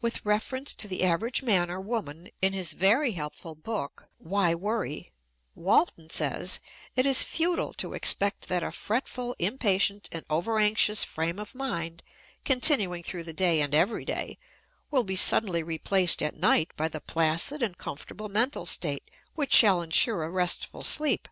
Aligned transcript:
With 0.00 0.24
reference 0.24 0.72
to 0.76 0.88
the 0.88 1.02
average 1.04 1.42
man 1.42 1.70
or 1.70 1.82
woman, 1.82 2.30
in 2.40 2.54
his 2.54 2.72
very 2.72 3.10
helpful 3.12 3.54
book 3.54 4.08
"Why 4.16 4.54
Worry," 4.54 5.12
Walton 5.54 6.08
says, 6.08 6.60
"it 6.96 7.04
is 7.04 7.22
futile 7.22 7.74
to 7.74 7.92
expect 7.92 8.48
that 8.48 8.62
a 8.62 8.72
fretful, 8.72 9.36
impatient, 9.38 10.08
and 10.12 10.24
overanxious 10.30 11.04
frame 11.04 11.38
of 11.38 11.54
mind, 11.54 12.02
continuing 12.42 13.02
through 13.02 13.24
the 13.24 13.34
day 13.34 13.60
and 13.60 13.74
every 13.74 14.06
day, 14.06 14.38
will 14.90 15.04
be 15.04 15.14
suddenly 15.14 15.62
replaced 15.62 16.22
at 16.22 16.38
night 16.38 16.70
by 16.74 16.88
the 16.88 17.02
placid 17.02 17.62
and 17.62 17.76
comfortable 17.76 18.30
mental 18.30 18.64
state 18.64 19.10
which 19.34 19.52
shall 19.52 19.82
insure 19.82 20.24
a 20.24 20.30
restful 20.30 20.80
sleep." 20.82 21.28